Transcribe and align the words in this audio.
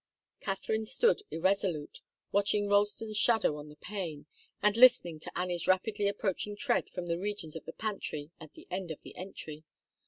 Katharine 0.39 0.85
stood 0.85 1.21
irresolute, 1.29 1.99
watching 2.31 2.67
Ralston's 2.67 3.17
shadow 3.19 3.57
on 3.57 3.69
the 3.69 3.75
pane, 3.75 4.25
and 4.59 4.75
listening 4.75 5.19
to 5.19 5.37
Annie's 5.37 5.67
rapidly 5.67 6.07
approaching 6.07 6.55
tread 6.55 6.89
from 6.89 7.05
the 7.05 7.19
regions 7.19 7.55
of 7.55 7.65
the 7.65 7.73
pantry 7.73 8.31
at 8.39 8.53
the 8.53 8.65
end 8.71 8.89
of 8.89 8.99
the 9.03 9.15
entry. 9.15 9.63